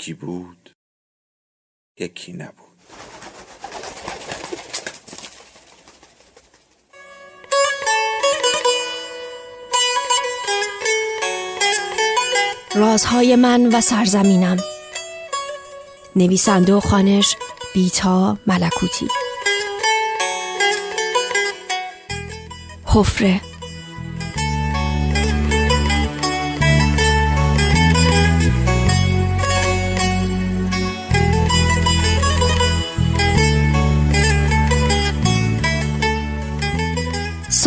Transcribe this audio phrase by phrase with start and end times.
[0.00, 0.70] یکی بود
[1.98, 2.54] یکی نبود.
[12.74, 14.56] رازهای من و سرزمینم.
[16.16, 17.36] نویسنده و خانش
[17.74, 19.08] بیتا ملکوتی.
[22.86, 23.49] حفره.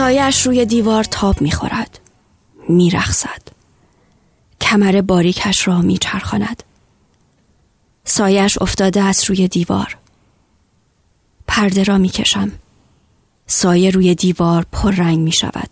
[0.03, 1.99] سایش روی دیوار تاب می‌خورد.
[2.69, 3.41] میرخصد
[4.61, 6.63] کمر باریکش را میچرخاند.
[8.05, 9.97] سایش افتاده است روی دیوار.
[11.47, 12.51] پرده را می‌کشم.
[13.47, 15.69] سایه روی دیوار پر رنگ می شود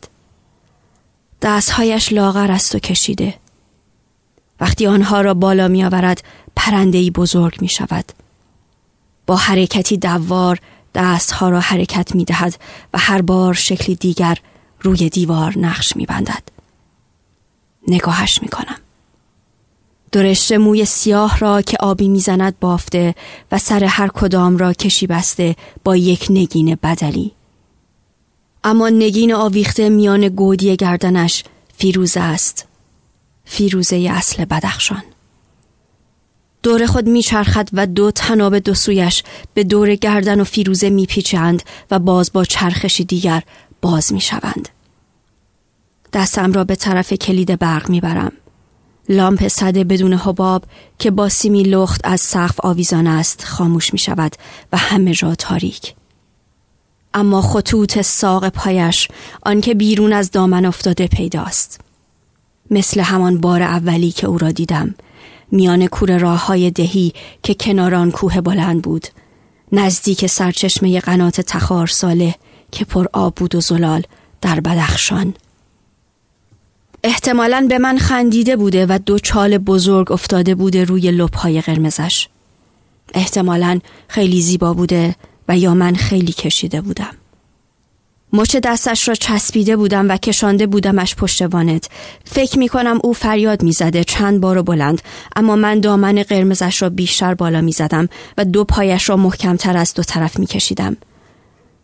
[1.41, 3.33] دستهایش لاغر است و کشیده.
[4.59, 6.23] وقتی آنها را بالا می آورد
[6.55, 8.05] پرندهی بزرگ می شود
[9.27, 10.59] با حرکتی دوار
[10.95, 12.59] دستها را حرکت می دهد
[12.93, 14.37] و هر بار شکلی دیگر
[14.81, 16.43] روی دیوار نقش می بندد.
[17.87, 18.77] نگاهش می کنم.
[20.11, 23.15] درشت موی سیاه را که آبی می‌زند بافته
[23.51, 27.31] و سر هر کدام را کشی بسته با یک نگین بدلی.
[28.63, 31.43] اما نگین آویخته میان گودی گردنش
[31.77, 32.67] فیروزه است.
[33.45, 35.03] فیروزه اصل بدخشان.
[36.63, 39.23] دور خود میچرخد و دو تناب دو سویش
[39.53, 43.43] به دور گردن و فیروزه میپیچند و باز با چرخشی دیگر
[43.81, 44.69] باز می‌شوند.
[46.13, 48.31] دستم را به طرف کلید برق می‌برم.
[49.09, 50.63] لامپ صده بدون حباب
[50.99, 54.35] که با سیمی لخت از سقف آویزان است خاموش می شود
[54.73, 55.95] و همه جا تاریک.
[57.13, 59.07] اما خطوط ساق پایش
[59.43, 61.79] آنکه بیرون از دامن افتاده پیداست.
[62.71, 64.95] مثل همان بار اولی که او را دیدم
[65.51, 67.13] میان کور راه های دهی
[67.43, 69.07] که کناران کوه بلند بود.
[69.71, 72.35] نزدیک سرچشمه قنات تخار ساله
[72.71, 74.03] که پر آب بود و زلال
[74.41, 75.33] در بدخشان.
[77.03, 82.27] احتمالا به من خندیده بوده و دو چال بزرگ افتاده بوده روی لپهای قرمزش.
[83.13, 85.15] احتمالا خیلی زیبا بوده
[85.47, 87.20] و یا من خیلی کشیده بودم.
[88.33, 91.89] مچ دستش را چسبیده بودم و کشانده بودمش پشت وانت
[92.25, 95.01] فکر می کنم او فریاد می‌زده چند بار و بلند
[95.35, 99.93] اما من دامن قرمزش را بیشتر بالا می زدم و دو پایش را محکمتر از
[99.93, 100.97] دو طرف می کشیدم.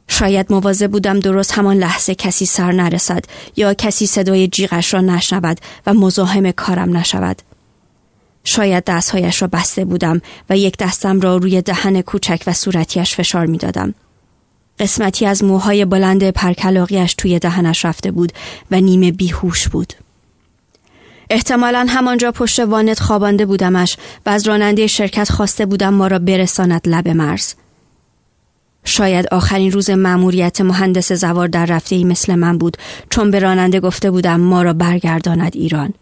[0.07, 3.25] شاید موازه بودم درست همان لحظه کسی سر نرسد
[3.55, 7.41] یا کسی صدای جیغش را نشنود و مزاحم کارم نشود.
[8.43, 13.45] شاید دستهایش را بسته بودم و یک دستم را روی دهن کوچک و صورتیش فشار
[13.45, 13.93] می دادم.
[14.79, 18.33] قسمتی از موهای بلند پرکلاقیش توی دهنش رفته بود
[18.71, 19.93] و نیمه بیهوش بود.
[21.29, 26.81] احتمالا همانجا پشت وانت خوابانده بودمش و از راننده شرکت خواسته بودم ما را برساند
[26.85, 27.53] لب مرز.
[28.85, 32.77] شاید آخرین روز مأموریت مهندس زوار در رفته ای مثل من بود
[33.09, 35.93] چون به راننده گفته بودم ما را برگرداند ایران.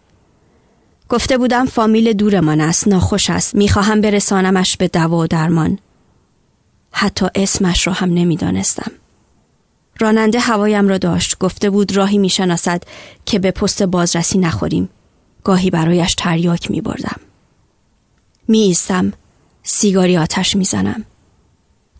[1.08, 5.78] گفته بودم فامیل دورمان است ناخوش است می‌خواهم برسانمش به دوا و درمان.
[6.98, 8.92] حتی اسمش را هم نمی‌دانستم.
[10.00, 12.82] راننده هوایم را داشت گفته بود راهی می‌شناسد
[13.26, 14.88] که به پست بازرسی نخوریم.
[15.44, 17.20] گاهی برایش تریاک می بردم.
[18.48, 19.12] می ایستم.
[19.62, 21.04] سیگاری آتش می زنم.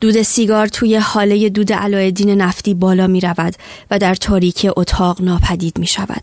[0.01, 3.55] دود سیگار توی حاله دود علایدین نفتی بالا می رود
[3.91, 6.23] و در تاریکی اتاق ناپدید می شود.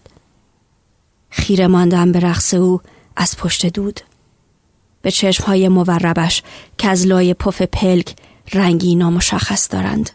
[1.30, 2.81] خیره ماندم به رقص او
[3.15, 4.00] از پشت دود.
[5.01, 6.44] به چشمهای موربش
[6.77, 8.15] که از لای پف پلک
[8.54, 10.10] رنگی نامشخص دارند.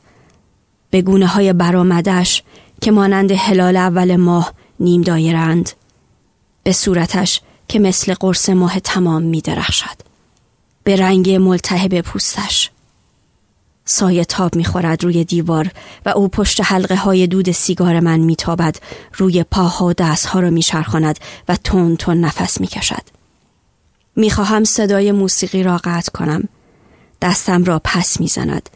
[0.91, 2.43] به گونه های برامدش
[2.81, 5.71] که مانند هلال اول ماه نیم دایرند.
[6.63, 9.97] به صورتش که مثل قرص ماه تمام می درخشد.
[10.85, 12.71] به رنگ ملتهب پوستش.
[13.85, 15.71] سایه تاب می‌خورد روی دیوار
[16.07, 18.77] و او پشت حلقه های دود سیگار من میتابد
[19.15, 23.03] روی پاها و دستها را میچرخاند و تون تون نفس می‌کشد.
[24.17, 26.49] می‌خواهم صدای موسیقی را قطع کنم
[27.23, 28.70] دستم را پس می‌زند.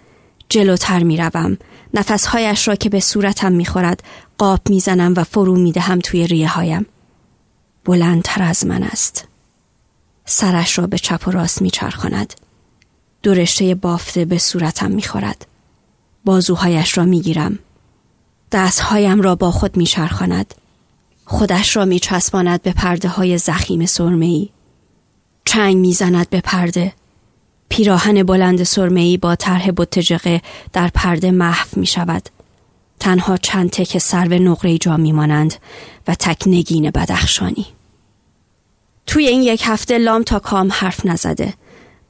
[0.48, 1.58] جلوتر می‌روم.
[1.94, 4.02] نفسهایش را که به صورتم می‌خورد
[4.38, 6.86] قاب می‌زنم و فرو می‌دهم توی ریه هایم
[7.84, 9.28] بلندتر از من است.
[10.24, 12.34] سرش را به چپ و راست میچرخاند.
[13.22, 15.46] دو رشته بافته به صورتم می‌خورد.
[16.24, 17.58] بازوهایش را می‌گیرم.
[18.52, 20.54] دستهایم را با خود میچرخاند.
[21.24, 24.48] خودش را میچسباند به پرده های زخیم سرمهای.
[25.44, 26.92] چنگ می‌زند به پرده.
[27.72, 30.40] پیراهن بلند سرمهای با طرح بتجقه
[30.72, 32.28] در پرده محو می شود.
[33.00, 35.54] تنها چند تک سرو نقره جا میمانند
[36.08, 37.66] و تک نگین بدخشانی.
[39.06, 41.54] توی این یک هفته لام تا کام حرف نزده.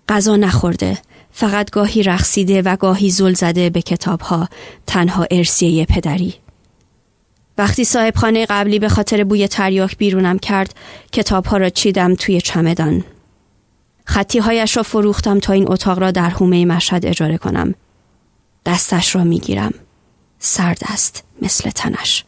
[0.08, 0.98] غذا نخورده.
[1.32, 4.48] فقط گاهی رقصیده و گاهی زل زده به کتابها
[4.86, 6.34] تنها ارسیه پدری.
[7.58, 10.74] وقتی صاحب خانه قبلی به خاطر بوی تریاک بیرونم کرد
[11.12, 13.04] کتابها را چیدم توی چمدان.
[14.12, 17.74] خطی هایش را فروختم تا این اتاق را در حومه مشهد اجاره کنم.
[18.66, 19.74] دستش را می‌گیرم.
[20.38, 22.24] سرد است مثل تنش.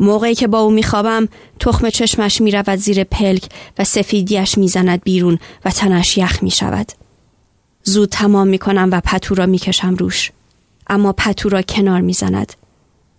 [0.00, 1.28] موقعی که با او میخوابم
[1.60, 3.44] تخم چشمش می‌رود زیر پلک
[3.78, 6.92] و سفیدیش می‌زند بیرون و تنش یخ می‌شود.
[7.82, 10.30] زود تمام می‌کنم و پتو را می‌کشم روش.
[10.86, 12.52] اما پتو را کنار می‌زند.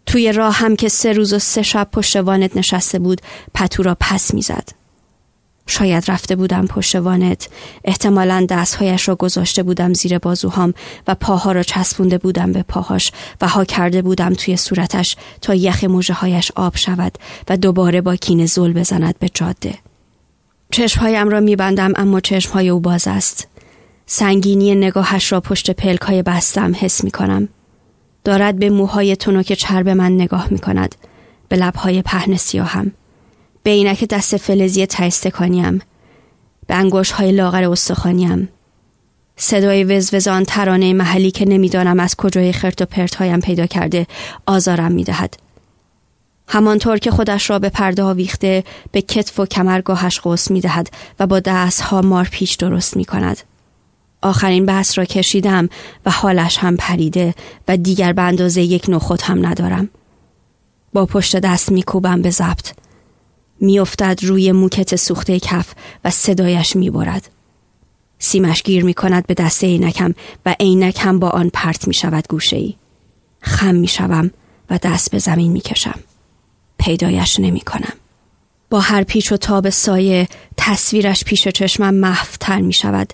[0.05, 3.21] توی راه هم که سه روز و سه شب پشت وانت نشسته بود
[3.53, 4.82] پتو را پس می‌زد.
[5.67, 7.49] شاید رفته بودم پشت وانت
[7.83, 10.73] احتمالا دستهایش را گذاشته بودم زیر بازوهام
[11.07, 13.11] و پاها را چسبونده بودم به پاهاش
[13.41, 17.17] و ها کرده بودم توی صورتش تا یخ موجه هایش آب شود
[17.49, 19.73] و دوباره با کین زل بزند به جاده
[20.71, 23.47] چشمهایم را میبندم اما چشمهای او باز است
[24.05, 27.49] سنگینی نگاهش را پشت پلک های بستم حس می کنم.
[28.23, 30.95] دارد به موهای تنوک چرب من نگاه می کند.
[31.49, 32.91] به لبهای پهن سیاهم.
[33.63, 35.81] به اینک دست فلزی تایستکانیم.
[36.67, 38.49] به انگوش های لاغر استخوانیم.
[39.35, 44.07] صدای وزوزان ترانه محلی که نمی‌دانم از کجای خرت و پرت هایم پیدا کرده
[44.45, 45.37] آزارم می دهد.
[46.47, 50.89] همانطور که خودش را به پرده ویخته به کتف و کمرگاهش قوس می دهد
[51.19, 53.37] و با دست ها مار پیش درست می کند.
[54.21, 55.69] آخرین بحث را کشیدم
[56.05, 57.35] و حالش هم پریده
[57.67, 59.89] و دیگر به اندازه یک نخود هم ندارم.
[60.93, 62.71] با پشت دست میکوبم به ضبط.
[63.59, 65.73] میافتد روی موکت سوخته کف
[66.05, 67.29] و صدایش می‌برد.
[68.19, 70.13] سیمش گیر می کند به دست عینکم
[70.45, 72.75] و عینک هم با آن پرت می شود گوشه ای.
[73.41, 74.31] خم می شوم
[74.69, 75.99] و دست به زمین می کشم.
[76.77, 77.93] پیدایش نمی کنم.
[78.69, 80.27] با هر پیچ و تاب سایه
[80.57, 83.13] تصویرش پیش چشمم محفتر می شود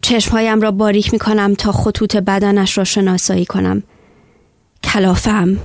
[0.00, 3.82] چشمهایم را باریک می کنم تا خطوط بدنش را شناسایی کنم.
[4.84, 5.58] کلافم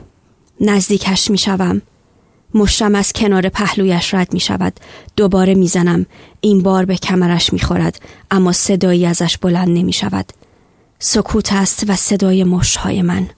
[0.62, 1.82] نزدیکش می شوم.
[2.54, 4.80] مشتم از کنار پهلویش رد می شود.
[5.16, 6.06] دوباره می زنم.
[6.42, 8.02] این بار به کمرش می خورد.
[8.32, 10.34] اما صدایی ازش بلند نمی شود.
[11.00, 13.30] سکوت است و صدای مشتهای من.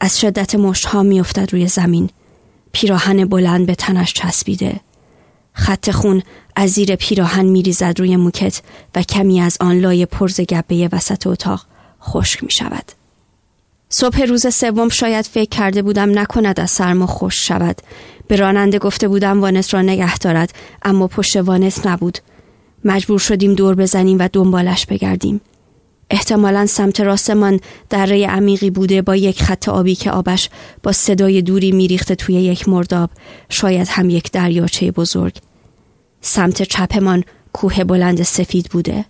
[0.00, 2.10] از شدت مشتها می افتد روی زمین.
[2.72, 4.80] پیراهن بلند به تنش چسبیده.
[5.52, 6.22] خط خون
[6.56, 8.62] از زیر پیراهن میریزد روی موکت
[8.94, 11.66] و کمی از آن لای پرز گبه وسط اتاق
[12.02, 12.92] خشک می شود.
[13.88, 17.76] صبح روز سوم شاید فکر کرده بودم نکند از سرما خوش شود.
[18.28, 22.18] به راننده گفته بودم وانت را نگه دارد اما پشت وانت نبود.
[22.84, 25.40] مجبور شدیم دور بزنیم و دنبالش بگردیم.
[26.10, 27.60] احتمالا سمت راستمان
[27.90, 30.50] دره عمیقی بوده با یک خط آبی که آبش
[30.82, 33.10] با صدای دوری میریخته توی یک مرداب
[33.48, 35.36] شاید هم یک دریاچه بزرگ
[36.20, 39.04] سمت چپمان کوه بلند سفید بوده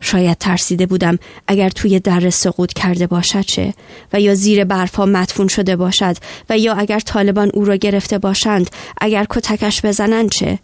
[0.00, 3.74] شاید ترسیده بودم اگر توی در سقوط کرده باشد چه
[4.12, 6.16] و یا زیر برفا مدفون شده باشد
[6.50, 10.58] و یا اگر طالبان او را گرفته باشند اگر کتکش بزنند چه؟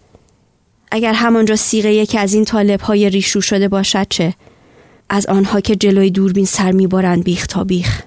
[0.90, 4.34] اگر همانجا سیغه یکی از این طالب های ریشو شده باشد چه؟
[5.08, 8.02] از آنها که جلوی دوربین سر میبارند بیخ تا بیخ.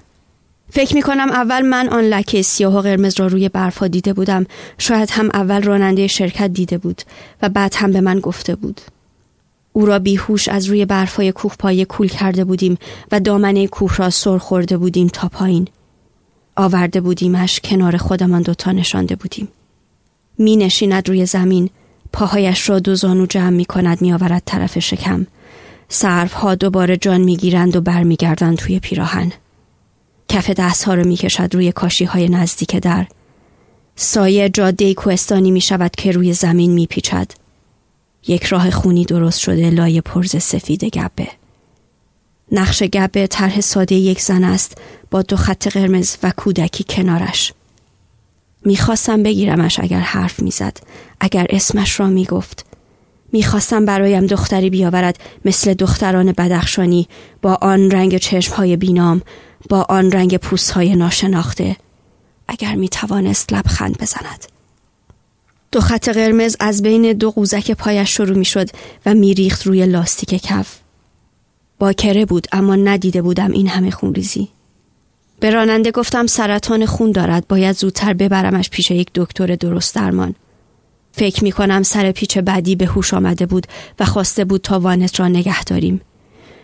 [0.72, 4.46] فکر می کنم اول من آن لکه سیاه و قرمز را روی برفا دیده بودم.
[4.78, 7.02] شاید هم اول راننده شرکت دیده بود
[7.42, 8.80] و بعد هم به من گفته بود.
[9.72, 12.78] او را بیهوش از روی برفای کوه پایه کول کرده بودیم
[13.12, 15.68] و دامنه کوه را سر خورده بودیم تا پایین.
[16.56, 19.48] آورده بودیمش کنار خودمان دوتا نشانده بودیم.
[20.38, 21.70] می نشیند روی زمین
[22.12, 25.26] پاهایش را دو زانو جمع می کند می آورد طرف شکم.
[25.88, 29.32] سرف ها دوباره جان می گیرند و برمیگردند توی پیراهن.
[30.28, 33.06] کف دست ها رو می کشد روی کاشی های نزدیک در.
[33.96, 37.30] سایه جاده کوهستانی می شود که روی زمین می پیچد.
[38.26, 41.28] یک راه خونی درست شده لای پرز سفید گبه.
[42.52, 44.78] نقش گبه طرح ساده یک زن است
[45.10, 47.52] با دو خط قرمز و کودکی کنارش.
[48.64, 50.78] می‌خواستم بگیرمش اگر حرف می‌زد
[51.20, 52.66] اگر اسمش را می‌گفت.
[53.32, 57.08] می‌خواستم برایم دختری بیاورد مثل دختران بدخشانی
[57.42, 59.22] با آن رنگ چشمهای بینام
[59.68, 61.76] با آن رنگ پوست های ناشناخته.
[62.48, 64.59] اگر می توانست لبخند بزند.
[65.72, 68.68] دو خط قرمز از بین دو قوزک پایش شروع می شد
[69.06, 70.78] و میریخت روی لاستیک کف.
[71.78, 74.48] باکره بود اما ندیده بودم این همه خونریزی.
[75.40, 80.34] به راننده گفتم سرطان خون دارد باید زودتر ببرمش پیش یک دکتر درست درمان.
[81.12, 83.66] فکر می کنم سر پیچ بعدی به هوش آمده بود
[84.00, 86.00] و خواسته بود تا وانت را نگه داریم.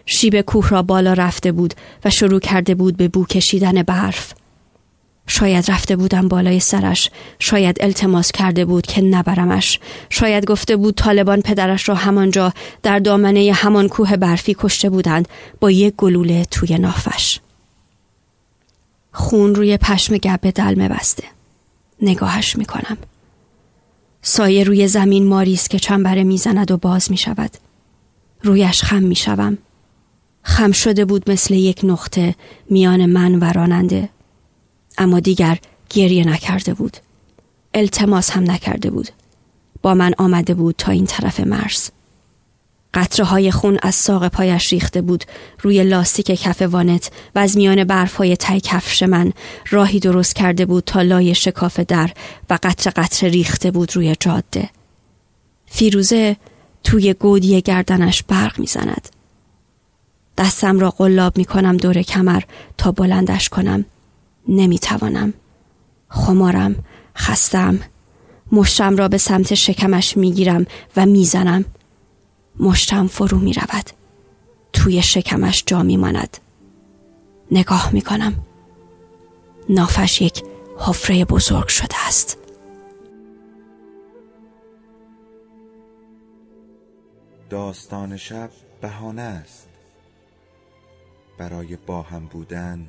[0.06, 4.34] شیب کوه را بالا رفته بود و شروع کرده بود به بو کشیدن برف.
[5.26, 7.10] شاید رفته بودم بالای سرش.
[7.38, 9.80] شاید التماس کرده بود که نبرمش.
[10.10, 12.52] شاید گفته بود طالبان پدرش را همانجا
[12.82, 15.28] در دامنه همان کوه برفی کشته بودند
[15.60, 17.38] با یک گلوله توی نافش.
[19.12, 21.24] خون روی پشم گبه دلمه بسته.
[22.02, 22.96] نگاهش می‌کنم.
[24.22, 27.50] سایه روی زمین ماریست که چنبره می‌زند و باز می‌شود.
[28.42, 29.58] رویش خم می‌شوم.
[30.42, 32.34] خم شده بود مثل یک نقطه
[32.70, 34.08] میان من و راننده.
[34.98, 35.58] اما دیگر
[35.90, 36.96] گریه نکرده بود.
[37.74, 39.08] التماس هم نکرده بود.
[39.82, 41.90] با من آمده بود تا این طرف مرز.
[42.94, 45.24] قطره های خون از ساق پایش ریخته بود
[45.60, 49.32] روی لاستیک کف وانت و از میان برف های تای کفش من
[49.70, 52.10] راهی درست کرده بود تا لای شکاف در
[52.50, 54.70] و قطره قطره ریخته بود روی جاده.
[55.66, 56.36] فیروزه
[56.84, 59.08] توی گودی گردنش برق می‌زند.
[60.38, 62.42] دستم را قلاب می کنم دور کمر
[62.78, 63.84] تا بلندش کنم.
[64.48, 65.34] نمی‌توانم
[66.08, 66.84] خمارم
[67.16, 67.80] خستم
[68.52, 71.64] مشتم را به سمت شکمش می‌گیرم و می‌زنم
[72.60, 73.90] مشتم فرو می رود.
[74.72, 76.36] توی شکمش جا می ماند.
[77.50, 78.34] نگاه می کنم.
[79.68, 80.42] نافش یک
[80.78, 82.38] حفره بزرگ شده است.
[87.50, 88.50] داستان شب
[88.80, 89.68] بهانه است
[91.38, 92.88] برای با هم بودن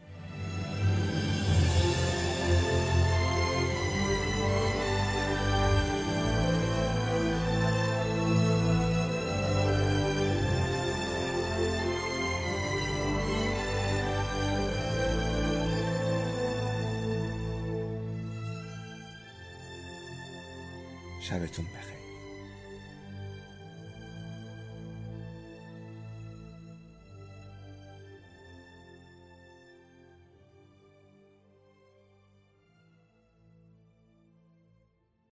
[21.21, 22.00] شبتون بخیر.